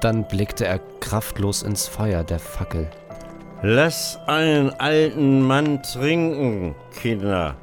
Dann 0.00 0.26
blickte 0.26 0.66
er 0.66 0.80
kraftlos 0.98 1.62
ins 1.62 1.86
Feuer 1.86 2.24
der 2.24 2.40
Fackel. 2.40 2.90
Lasst 3.62 4.18
einen 4.26 4.70
alten 4.80 5.42
Mann 5.42 5.82
trinken, 5.82 6.74
Kinder. 7.00 7.56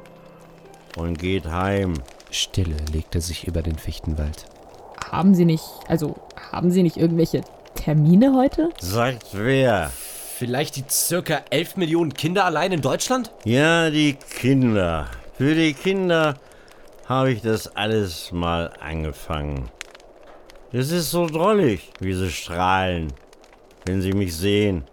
Und 0.96 1.18
geht 1.18 1.46
heim. 1.46 1.94
Stille 2.30 2.76
legte 2.92 3.20
sich 3.20 3.46
über 3.46 3.62
den 3.62 3.76
Fichtenwald. 3.78 4.46
Haben 5.10 5.34
Sie 5.34 5.44
nicht, 5.44 5.64
also, 5.88 6.16
haben 6.50 6.70
Sie 6.70 6.82
nicht 6.82 6.96
irgendwelche 6.96 7.42
Termine 7.74 8.34
heute? 8.34 8.70
Sagt 8.80 9.28
wer? 9.32 9.90
Vielleicht 10.36 10.76
die 10.76 10.84
circa 10.88 11.42
11 11.50 11.76
Millionen 11.76 12.14
Kinder 12.14 12.44
allein 12.44 12.72
in 12.72 12.80
Deutschland? 12.80 13.30
Ja, 13.44 13.90
die 13.90 14.14
Kinder. 14.14 15.06
Für 15.36 15.54
die 15.54 15.74
Kinder 15.74 16.34
habe 17.06 17.32
ich 17.32 17.42
das 17.42 17.76
alles 17.76 18.32
mal 18.32 18.72
angefangen. 18.80 19.70
Es 20.72 20.90
ist 20.90 21.10
so 21.10 21.26
drollig, 21.26 21.90
wie 22.00 22.14
sie 22.14 22.30
strahlen, 22.30 23.12
wenn 23.84 24.00
sie 24.00 24.12
mich 24.12 24.34
sehen. 24.34 24.84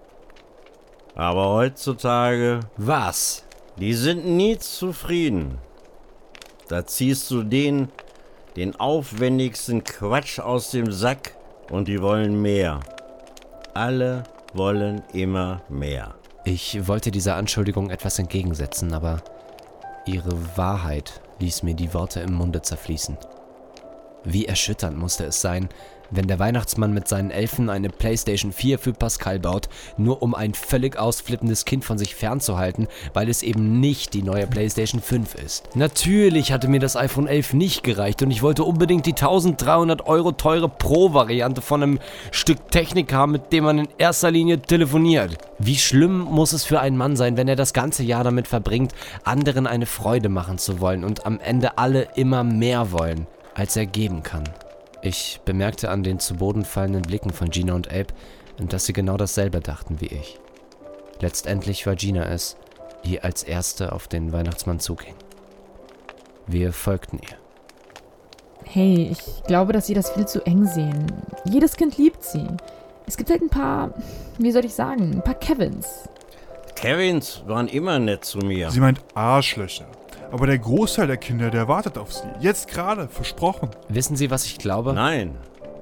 Aber 1.15 1.49
heutzutage, 1.49 2.59
Was? 2.77 3.45
die 3.77 3.93
sind 3.93 4.25
nie 4.25 4.57
zufrieden. 4.57 5.57
Da 6.69 6.85
ziehst 6.85 7.29
du 7.31 7.41
den, 7.41 7.89
den 8.55 8.79
aufwendigsten 8.79 9.83
Quatsch 9.83 10.39
aus 10.39 10.69
dem 10.69 10.91
Sack 10.91 11.35
und 11.71 11.87
die 11.87 11.99
wollen 11.99 12.39
mehr. 12.41 12.79
Alle 13.73 14.23
wollen 14.53 15.01
immer 15.11 15.63
mehr. 15.67 16.13
Ich 16.45 16.87
wollte 16.87 17.09
dieser 17.09 17.35
Anschuldigung 17.35 17.89
etwas 17.89 18.19
entgegensetzen, 18.19 18.93
aber 18.93 19.21
ihre 20.05 20.57
Wahrheit 20.57 21.21
ließ 21.39 21.63
mir 21.63 21.73
die 21.73 21.93
Worte 21.95 22.19
im 22.19 22.33
Munde 22.33 22.61
zerfließen. 22.61 23.17
Wie 24.23 24.45
erschütternd 24.45 24.97
musste 24.97 25.25
es 25.25 25.41
sein, 25.41 25.69
wenn 26.11 26.27
der 26.27 26.39
Weihnachtsmann 26.39 26.93
mit 26.93 27.07
seinen 27.07 27.31
Elfen 27.31 27.69
eine 27.69 27.89
PlayStation 27.89 28.51
4 28.51 28.79
für 28.79 28.93
Pascal 28.93 29.39
baut, 29.39 29.69
nur 29.97 30.21
um 30.21 30.35
ein 30.35 30.53
völlig 30.53 30.97
ausflippendes 30.97 31.65
Kind 31.65 31.85
von 31.85 31.97
sich 31.97 32.15
fernzuhalten, 32.15 32.87
weil 33.13 33.29
es 33.29 33.43
eben 33.43 33.79
nicht 33.79 34.13
die 34.13 34.23
neue 34.23 34.47
PlayStation 34.47 35.01
5 35.01 35.35
ist. 35.35 35.75
Natürlich 35.75 36.51
hatte 36.51 36.67
mir 36.67 36.79
das 36.79 36.95
iPhone 36.95 37.27
11 37.27 37.53
nicht 37.53 37.83
gereicht 37.83 38.21
und 38.21 38.31
ich 38.31 38.41
wollte 38.41 38.63
unbedingt 38.63 39.05
die 39.05 39.13
1300 39.13 40.05
Euro 40.07 40.31
teure 40.31 40.69
Pro-Variante 40.69 41.61
von 41.61 41.83
einem 41.83 41.99
Stück 42.31 42.71
Technik 42.71 43.13
haben, 43.13 43.31
mit 43.31 43.51
dem 43.51 43.63
man 43.63 43.79
in 43.79 43.87
erster 43.97 44.31
Linie 44.31 44.61
telefoniert. 44.61 45.37
Wie 45.57 45.77
schlimm 45.77 46.19
muss 46.19 46.53
es 46.53 46.63
für 46.63 46.79
einen 46.79 46.97
Mann 46.97 47.15
sein, 47.15 47.37
wenn 47.37 47.47
er 47.47 47.55
das 47.55 47.73
ganze 47.73 48.03
Jahr 48.03 48.23
damit 48.23 48.47
verbringt, 48.47 48.93
anderen 49.23 49.67
eine 49.67 49.85
Freude 49.85 50.29
machen 50.29 50.57
zu 50.57 50.79
wollen 50.79 51.03
und 51.03 51.25
am 51.25 51.39
Ende 51.39 51.77
alle 51.77 52.07
immer 52.15 52.43
mehr 52.43 52.91
wollen, 52.91 53.27
als 53.55 53.75
er 53.75 53.85
geben 53.85 54.23
kann. 54.23 54.43
Ich 55.01 55.39
bemerkte 55.45 55.89
an 55.89 56.03
den 56.03 56.19
zu 56.19 56.35
Boden 56.35 56.65
fallenden 56.65 57.03
Blicken 57.03 57.31
von 57.31 57.49
Gina 57.49 57.73
und 57.73 57.89
Abe, 57.89 58.13
dass 58.57 58.85
sie 58.85 58.93
genau 58.93 59.15
dasselbe 59.17 59.61
dachten 59.61 60.01
wie 60.01 60.07
ich. 60.07 60.39
Letztendlich 61.21 61.85
war 61.85 61.95
Gina 61.95 62.25
es, 62.25 62.57
die 63.05 63.21
als 63.21 63.43
erste 63.43 63.93
auf 63.93 64.07
den 64.07 64.33
Weihnachtsmann 64.33 64.79
zuging. 64.79 65.15
Wir 66.47 66.73
folgten 66.73 67.19
ihr. 67.19 67.37
Hey, 68.65 69.09
ich 69.11 69.43
glaube, 69.43 69.73
dass 69.73 69.87
Sie 69.87 69.93
das 69.93 70.11
viel 70.11 70.27
zu 70.27 70.45
eng 70.45 70.65
sehen. 70.65 71.07
Jedes 71.45 71.75
Kind 71.75 71.97
liebt 71.97 72.23
sie. 72.23 72.45
Es 73.07 73.17
gibt 73.17 73.29
halt 73.29 73.41
ein 73.41 73.49
paar, 73.49 73.93
wie 74.37 74.51
soll 74.51 74.65
ich 74.65 74.73
sagen, 74.73 75.11
ein 75.13 75.23
paar 75.23 75.35
Kevins. 75.35 76.07
Kevins 76.75 77.41
waren 77.47 77.67
immer 77.67 77.97
nett 77.99 78.25
zu 78.25 78.39
mir. 78.39 78.69
Sie 78.69 78.79
meint 78.79 79.01
Arschlöcher. 79.15 79.87
Aber 80.31 80.45
der 80.45 80.59
Großteil 80.59 81.07
der 81.07 81.17
Kinder, 81.17 81.49
der 81.49 81.67
wartet 81.67 81.97
auf 81.97 82.13
sie. 82.13 82.27
Jetzt 82.39 82.67
gerade, 82.67 83.07
versprochen. 83.07 83.69
Wissen 83.87 84.15
Sie, 84.15 84.29
was 84.29 84.45
ich 84.45 84.57
glaube? 84.59 84.93
Nein, 84.93 85.35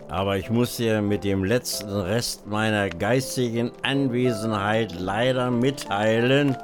aber 0.07 0.37
ich 0.37 0.49
muss 0.49 0.77
dir 0.77 1.01
mit 1.01 1.23
dem 1.25 1.43
letzten 1.43 1.89
Rest 1.89 2.47
meiner 2.47 2.89
geistigen 2.89 3.71
Anwesenheit 3.83 4.93
leider 4.97 5.51
mitteilen, 5.51 6.55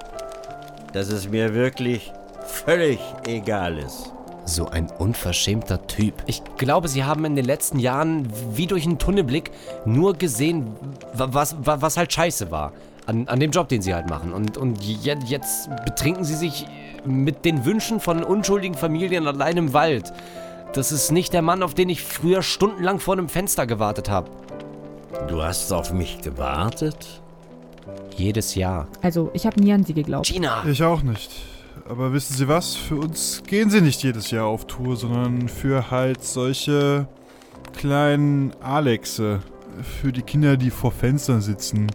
dass 0.94 1.10
es 1.10 1.28
mir 1.30 1.54
wirklich 1.54 2.12
völlig 2.46 3.00
egal 3.28 3.78
ist. 3.78 4.13
So 4.46 4.68
ein 4.70 4.90
unverschämter 5.00 5.86
Typ. 5.88 6.16
Ich 6.25 6.42
glaube, 6.58 6.88
Sie 6.88 7.04
haben 7.04 7.24
in 7.25 7.36
den 7.36 7.46
letzten 7.46 7.80
Jahren 7.80 8.28
wie 8.54 8.68
durch 8.68 8.86
einen 8.86 8.98
Tunnelblick 9.00 9.52
nur 9.86 10.13
gesehen, 10.13 10.68
wa- 11.13 11.30
was, 11.32 11.56
wa- 11.66 11.78
was 11.82 11.96
halt 11.98 12.12
scheiße 12.13 12.52
war. 12.52 12.72
An, 13.06 13.28
an 13.28 13.40
dem 13.42 13.52
Job, 13.52 13.68
den 13.70 13.82
Sie 13.82 13.94
halt 13.94 14.10
machen. 14.10 14.34
Und, 14.34 14.58
und 14.58 14.82
je- 14.84 15.16
jetzt 15.25 15.70
betrinken 15.86 16.24
Sie 16.25 16.36
sich 16.36 16.66
mit 17.05 17.45
den 17.45 17.65
Wünschen 17.65 18.00
von 18.00 18.24
unschuldigen 18.24 18.75
Familien 18.75 19.27
allein 19.27 19.57
im 19.57 19.74
Wald. 19.74 20.13
Das 20.74 20.91
ist 20.91 21.12
nicht 21.12 21.33
der 21.33 21.41
Mann, 21.41 21.62
auf 21.62 21.74
den 21.74 21.89
ich 21.89 22.01
früher 22.01 22.41
stundenlang 22.41 23.00
vor 23.00 23.13
einem 23.13 23.29
Fenster 23.29 23.67
gewartet 23.67 24.10
habe. 24.10 24.29
Du 25.27 25.41
hast 25.41 25.72
auf 25.72 25.93
mich 25.93 26.22
gewartet? 26.22 27.22
Jedes 28.15 28.55
Jahr. 28.55 28.88
Also, 29.01 29.29
ich 29.33 29.45
habe 29.45 29.60
nie 29.60 29.74
an 29.74 29.83
Sie 29.83 29.93
geglaubt. 29.93 30.27
Gina! 30.27 30.63
Ich 30.65 30.83
auch 30.83 31.03
nicht. 31.03 31.31
Aber 31.88 32.13
wissen 32.13 32.36
Sie 32.36 32.48
was? 32.48 32.75
Für 32.75 32.95
uns 32.95 33.43
gehen 33.45 33.69
sie 33.69 33.81
nicht 33.81 34.03
jedes 34.03 34.31
Jahr 34.31 34.45
auf 34.45 34.65
Tour, 34.67 34.95
sondern 34.95 35.50
für 35.50 35.91
halt 35.91 36.24
solche 36.24 37.07
kleinen 37.75 38.53
Alexe. 38.62 39.41
Für 40.01 40.12
die 40.12 40.22
Kinder, 40.22 40.55
die 40.55 40.69
vor 40.69 40.91
Fenstern 40.91 41.41
sitzen. 41.41 41.88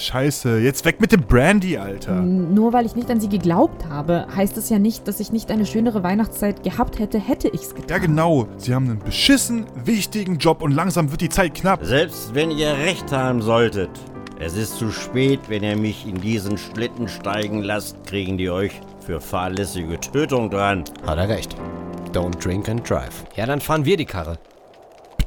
Scheiße, 0.00 0.58
jetzt 0.58 0.84
weg 0.84 1.00
mit 1.00 1.12
dem 1.12 1.22
Brandy, 1.22 1.76
Alter. 1.76 2.22
Nur 2.22 2.72
weil 2.72 2.86
ich 2.86 2.96
nicht 2.96 3.10
an 3.10 3.20
Sie 3.20 3.28
geglaubt 3.28 3.86
habe, 3.88 4.26
heißt 4.34 4.56
es 4.56 4.70
ja 4.70 4.78
nicht, 4.78 5.06
dass 5.06 5.20
ich 5.20 5.30
nicht 5.30 5.50
eine 5.50 5.66
schönere 5.66 6.02
Weihnachtszeit 6.02 6.62
gehabt 6.62 6.98
hätte, 6.98 7.18
hätte 7.18 7.48
ich's 7.48 7.74
getan. 7.74 7.88
Ja, 7.90 7.98
genau. 7.98 8.48
Sie 8.56 8.74
haben 8.74 8.86
einen 8.86 8.98
beschissen, 8.98 9.66
wichtigen 9.84 10.38
Job 10.38 10.62
und 10.62 10.72
langsam 10.72 11.10
wird 11.10 11.20
die 11.20 11.28
Zeit 11.28 11.54
knapp. 11.54 11.84
Selbst 11.84 12.34
wenn 12.34 12.50
ihr 12.50 12.72
recht 12.78 13.12
haben 13.12 13.42
solltet, 13.42 13.90
Es 14.42 14.56
ist 14.56 14.78
zu 14.78 14.90
spät, 14.90 15.40
wenn 15.48 15.62
ihr 15.62 15.76
mich 15.76 16.06
in 16.06 16.18
diesen 16.18 16.56
Schlitten 16.56 17.08
steigen 17.08 17.62
lasst, 17.62 18.06
kriegen 18.06 18.38
die 18.38 18.48
euch 18.48 18.72
für 19.04 19.20
fahrlässige 19.20 20.00
Tötung 20.00 20.48
dran. 20.48 20.84
Hat 21.06 21.18
er 21.18 21.28
recht. 21.28 21.54
Don't 22.14 22.42
drink 22.42 22.66
and 22.70 22.88
drive. 22.88 23.26
Ja, 23.36 23.44
dann 23.44 23.60
fahren 23.60 23.84
wir 23.84 23.98
die 23.98 24.06
Karre. 24.06 24.38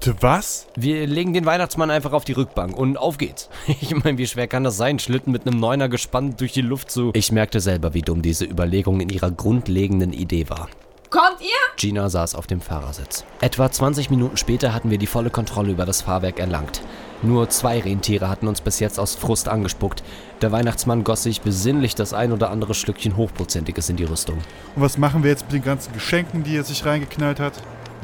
Bitte 0.04 0.22
was? 0.22 0.68
Wir 0.76 1.08
legen 1.08 1.32
den 1.32 1.46
Weihnachtsmann 1.46 1.90
einfach 1.90 2.12
auf 2.12 2.26
die 2.26 2.34
Rückbank 2.34 2.76
und 2.76 2.98
auf 2.98 3.18
geht's. 3.18 3.48
Ich 3.80 3.96
meine, 3.96 4.18
wie 4.18 4.28
schwer 4.28 4.48
kann 4.48 4.66
das 4.66 4.76
sein, 4.76 5.00
Schlitten 5.00 5.32
mit 5.32 5.48
einem 5.48 5.62
Neuner 5.62 5.88
gespannt 5.88 6.42
durch 6.42 6.52
die 6.52 6.62
Luft 6.62 6.92
zu... 6.92 7.12
Ich 7.14 7.32
merkte 7.32 7.62
selber, 7.62 7.94
wie 7.94 8.02
dumm 8.02 8.22
diese 8.22 8.44
Überlegung 8.44 9.00
in 9.00 9.08
ihrer 9.08 9.32
grundlegenden 9.32 10.12
Idee 10.12 10.50
war. 10.50 10.68
Kommt 11.10 11.40
ihr? 11.40 11.48
Gina 11.78 12.10
saß 12.10 12.36
auf 12.36 12.48
dem 12.48 12.60
Fahrersitz. 12.60 13.24
Etwa 13.40 13.72
20 13.72 14.10
Minuten 14.10 14.36
später 14.36 14.74
hatten 14.74 14.90
wir 14.90 14.98
die 14.98 15.08
volle 15.08 15.30
Kontrolle 15.30 15.72
über 15.72 15.86
das 15.86 16.02
Fahrwerk 16.02 16.38
erlangt. 16.38 16.82
Nur 17.22 17.48
zwei 17.48 17.80
Rentiere 17.80 18.28
hatten 18.28 18.50
uns 18.50 18.60
bis 18.60 18.82
jetzt 18.82 19.00
aus 19.00 19.16
Frust 19.16 19.48
angespuckt. 19.48 20.04
Der 20.42 20.52
Weihnachtsmann 20.52 21.06
goss 21.06 21.24
sich 21.24 21.40
besinnlich 21.40 21.96
das 21.96 22.14
ein 22.14 22.34
oder 22.34 22.50
andere 22.50 22.74
Stückchen 22.74 23.16
Hochprozentiges 23.16 23.90
in 23.90 23.96
die 23.96 24.04
Rüstung. 24.04 24.40
Und 24.76 24.82
was 24.82 24.98
machen 24.98 25.24
wir 25.24 25.30
jetzt 25.30 25.46
mit 25.46 25.54
den 25.54 25.64
ganzen 25.64 25.94
Geschenken, 25.94 26.44
die 26.44 26.58
er 26.58 26.66
sich 26.66 26.84
reingeknallt 26.84 27.40
hat? 27.40 27.54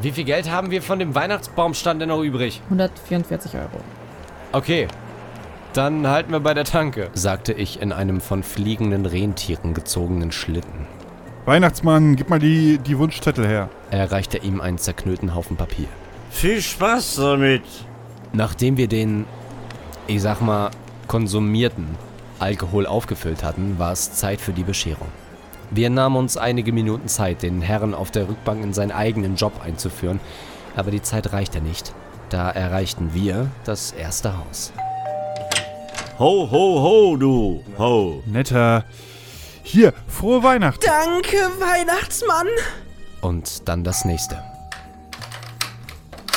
Wie 0.01 0.11
viel 0.11 0.23
Geld 0.23 0.49
haben 0.49 0.71
wir 0.71 0.81
von 0.81 0.97
dem 0.97 1.13
Weihnachtsbaumstand 1.13 2.01
denn 2.01 2.09
noch 2.09 2.21
übrig? 2.21 2.61
144 2.65 3.53
Euro. 3.55 3.81
Okay. 4.53 4.87
Dann 5.73 6.07
halten 6.07 6.31
wir 6.31 6.39
bei 6.39 6.53
der 6.53 6.63
Tanke, 6.63 7.09
sagte 7.13 7.53
ich 7.53 7.81
in 7.81 7.91
einem 7.91 8.21
von 8.21 8.41
fliegenden 8.41 9.05
Rentieren 9.05 9.73
gezogenen 9.73 10.31
Schlitten. 10.31 10.87
Weihnachtsmann, 11.45 12.15
gib 12.15 12.29
mal 12.29 12.39
die, 12.39 12.77
die 12.77 12.97
Wunschzettel 12.97 13.45
her. 13.45 13.69
Er 13.91 14.11
reichte 14.11 14.37
ihm 14.37 14.61
einen 14.61 14.77
zerknüllten 14.77 15.35
Haufen 15.35 15.57
Papier. 15.57 15.87
Viel 16.31 16.61
Spaß 16.61 17.15
damit. 17.15 17.63
Nachdem 18.31 18.77
wir 18.77 18.87
den, 18.87 19.25
ich 20.07 20.21
sag 20.21 20.41
mal, 20.41 20.71
konsumierten 21.07 21.87
Alkohol 22.39 22.85
aufgefüllt 22.85 23.43
hatten, 23.43 23.77
war 23.79 23.91
es 23.91 24.13
Zeit 24.13 24.39
für 24.39 24.53
die 24.53 24.63
Bescherung. 24.63 25.09
Wir 25.71 25.91
nahmen 25.91 26.15
uns 26.15 26.35
einige 26.35 26.71
Minuten 26.71 27.07
Zeit, 27.07 27.43
den 27.43 27.61
Herrn 27.61 27.93
auf 27.93 28.09
der 28.09 28.27
Rückbank 28.27 28.63
in 28.63 28.73
seinen 28.73 28.91
eigenen 28.91 29.35
Job 29.35 29.53
einzuführen, 29.63 30.19
aber 30.75 30.89
die 30.89 31.01
Zeit 31.01 31.31
reichte 31.31 31.61
nicht. 31.61 31.93
Da 32.29 32.49
erreichten 32.49 33.11
wir 33.13 33.51
das 33.65 33.91
erste 33.91 34.35
Haus. 34.37 34.73
Ho, 36.17 36.49
ho, 36.49 36.81
ho, 36.81 37.17
du. 37.17 37.63
Ho. 37.77 38.23
Netter. 38.25 38.83
Hier, 39.61 39.93
frohe 40.07 40.41
Weihnachten. 40.41 40.83
Danke, 40.85 41.37
Weihnachtsmann. 41.59 42.47
Und 43.21 43.67
dann 43.69 43.83
das 43.83 44.05
nächste. 44.05 44.43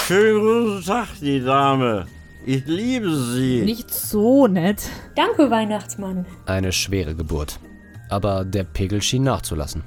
Schönen 0.07 0.41
guten 0.41 0.85
Tag, 0.85 1.09
die 1.21 1.43
Dame. 1.43 2.07
Ich 2.45 2.67
liebe 2.67 3.15
sie. 3.15 3.63
Nicht 3.63 3.91
so 3.91 4.47
nett. 4.47 4.83
Danke, 5.15 5.51
Weihnachtsmann. 5.51 6.27
Eine 6.45 6.73
schwere 6.73 7.15
Geburt. 7.15 7.59
Aber 8.13 8.45
der 8.45 8.65
Pegel 8.65 9.01
schien 9.01 9.23
nachzulassen. 9.23 9.83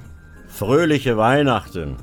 Fröhliche 0.48 1.16
Weihnachten. 1.16 1.98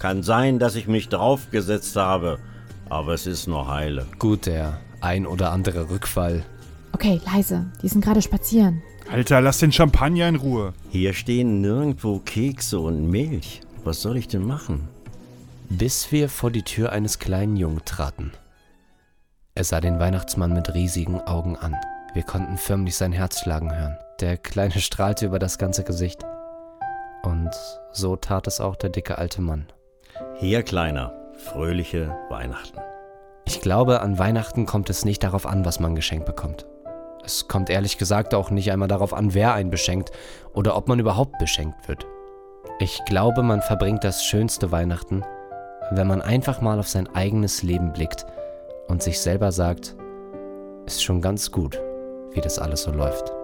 Kann 0.00 0.24
sein, 0.24 0.58
dass 0.58 0.74
ich 0.74 0.88
mich 0.88 1.08
draufgesetzt 1.08 1.94
habe, 1.94 2.40
aber 2.88 3.14
es 3.14 3.28
ist 3.28 3.46
noch 3.46 3.68
heile. 3.68 4.04
Gut, 4.18 4.46
der 4.46 4.78
ein 5.00 5.28
oder 5.28 5.52
andere 5.52 5.88
Rückfall. 5.88 6.42
Okay, 6.92 7.20
leise. 7.24 7.70
Die 7.82 7.86
sind 7.86 8.04
gerade 8.04 8.20
spazieren. 8.20 8.82
Alter, 9.12 9.40
lass 9.40 9.58
den 9.58 9.70
Champagner 9.70 10.26
in 10.28 10.34
Ruhe. 10.34 10.74
Hier 10.88 11.12
stehen 11.12 11.60
nirgendwo 11.60 12.18
Kekse 12.18 12.80
und 12.80 13.08
Milch. 13.08 13.60
Was 13.84 14.02
soll 14.02 14.16
ich 14.16 14.26
denn 14.26 14.44
machen? 14.44 14.88
Bis 15.68 16.10
wir 16.10 16.28
vor 16.28 16.50
die 16.50 16.64
Tür 16.64 16.90
eines 16.90 17.20
kleinen 17.20 17.56
Jungen 17.56 17.84
traten. 17.84 18.32
Er 19.54 19.62
sah 19.62 19.80
den 19.80 20.00
Weihnachtsmann 20.00 20.52
mit 20.52 20.74
riesigen 20.74 21.20
Augen 21.20 21.56
an. 21.56 21.76
Wir 22.12 22.24
konnten 22.24 22.58
förmlich 22.58 22.96
sein 22.96 23.12
Herz 23.12 23.38
schlagen 23.38 23.72
hören. 23.72 23.96
Der 24.20 24.36
Kleine 24.36 24.78
strahlte 24.80 25.24
über 25.24 25.38
das 25.38 25.56
ganze 25.56 25.82
Gesicht. 25.82 26.26
Und 27.22 27.50
so 27.90 28.16
tat 28.16 28.46
es 28.46 28.60
auch 28.60 28.76
der 28.76 28.90
dicke 28.90 29.16
alte 29.16 29.40
Mann. 29.40 29.72
Hier, 30.36 30.62
Kleiner. 30.62 31.14
Fröhliche 31.32 32.14
Weihnachten. 32.28 32.78
Ich 33.46 33.62
glaube, 33.62 34.02
an 34.02 34.18
Weihnachten 34.18 34.66
kommt 34.66 34.90
es 34.90 35.06
nicht 35.06 35.22
darauf 35.22 35.46
an, 35.46 35.64
was 35.64 35.80
man 35.80 35.94
geschenkt 35.94 36.26
bekommt. 36.26 36.66
Es 37.24 37.48
kommt 37.48 37.70
ehrlich 37.70 37.96
gesagt 37.96 38.34
auch 38.34 38.50
nicht 38.50 38.70
einmal 38.70 38.88
darauf 38.88 39.14
an, 39.14 39.32
wer 39.32 39.54
einen 39.54 39.70
beschenkt 39.70 40.10
oder 40.52 40.76
ob 40.76 40.86
man 40.86 40.98
überhaupt 40.98 41.38
beschenkt 41.38 41.88
wird. 41.88 42.06
Ich 42.78 43.02
glaube, 43.06 43.42
man 43.42 43.62
verbringt 43.62 44.04
das 44.04 44.22
schönste 44.22 44.70
Weihnachten, 44.70 45.24
wenn 45.92 46.06
man 46.06 46.20
einfach 46.20 46.60
mal 46.60 46.78
auf 46.78 46.88
sein 46.88 47.08
eigenes 47.14 47.62
Leben 47.62 47.94
blickt 47.94 48.26
und 48.88 49.02
sich 49.02 49.18
selber 49.18 49.50
sagt, 49.50 49.96
ist 50.84 51.02
schon 51.02 51.22
ganz 51.22 51.50
gut, 51.50 51.80
wie 52.32 52.40
das 52.40 52.58
alles 52.58 52.82
so 52.82 52.90
läuft. 52.90 53.39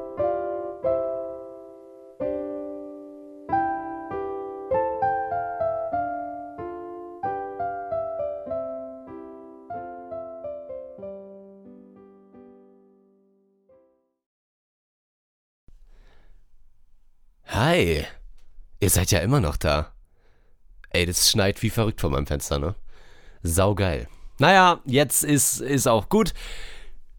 Ihr 18.87 18.91
seid 18.91 19.11
ja 19.11 19.19
immer 19.19 19.41
noch 19.41 19.57
da. 19.57 19.91
Ey, 20.91 21.07
das 21.07 21.29
schneit 21.29 21.61
wie 21.61 21.71
verrückt 21.71 22.01
vor 22.01 22.11
meinem 22.11 22.29
Fenster, 22.29 22.61
ne? 22.61 22.77
Saugeil. 23.43 24.07
Naja, 24.39 24.79
jetzt 24.85 25.25
ist, 25.25 25.61
ist 25.61 25.89
auch 25.89 26.09
gut. 26.09 26.35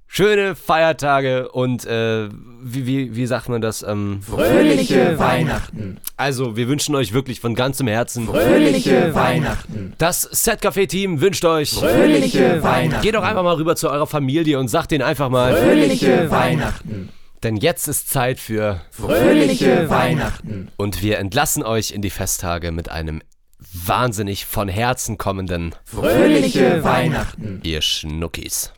Schöne 0.08 0.56
Feiertage 0.56 1.52
und 1.52 1.86
äh, 1.86 2.30
wie, 2.64 2.88
wie, 2.88 3.16
wie 3.18 3.26
sagt 3.26 3.50
man 3.50 3.60
das? 3.60 3.84
Ähm, 3.84 4.22
Fröhliche 4.22 5.20
Weihnachten. 5.20 6.00
also, 6.16 6.56
wir 6.56 6.70
wünschen 6.70 6.96
euch 6.96 7.12
wirklich 7.12 7.42
von 7.42 7.54
ganzem 7.54 7.90
Herzen. 7.90 8.28
Fröhliche 8.28 9.14
Weihnachten. 9.14 9.94
Das 9.98 10.22
Set-Café-Team 10.22 11.20
wünscht 11.20 11.44
euch. 11.44 11.72
Fröhliche 11.72 12.64
Weihnachten. 12.64 13.04
Geht 13.04 13.16
doch 13.16 13.24
einfach 13.24 13.44
mal 13.44 13.56
rüber 13.56 13.76
zu 13.76 13.90
eurer 13.90 14.08
Familie 14.08 14.58
und 14.58 14.70
sagt 14.70 14.92
denen 14.92 15.04
einfach 15.04 15.28
mal. 15.28 15.54
Fröhliche 15.54 16.32
Weihnachten. 16.32 17.10
Denn 17.44 17.56
jetzt 17.56 17.88
ist 17.88 18.10
Zeit 18.10 18.40
für. 18.40 18.82
Fröhliche 18.92 19.90
Weihnachten. 19.90 20.72
Und 20.78 21.02
wir 21.02 21.20
entlassen 21.20 21.64
euch 21.64 21.92
in 21.92 22.02
die 22.02 22.10
Festtage 22.10 22.72
mit 22.72 22.90
einem 22.90 23.22
wahnsinnig 23.74 24.46
von 24.46 24.68
Herzen 24.68 25.18
kommenden. 25.18 25.76
Fröhliche 25.86 26.84
Weihnachten. 26.84 27.62
Ihr 27.64 27.82
Schnuckis. 27.82 28.74